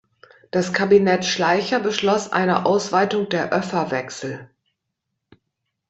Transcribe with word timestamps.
Das 0.49 0.73
Kabinett 0.73 1.25
Schleicher 1.25 1.79
beschloss 1.79 2.31
eine 2.33 2.65
Ausweitung 2.65 3.29
der 3.29 3.51
Öffa-Wechsel. 3.53 4.49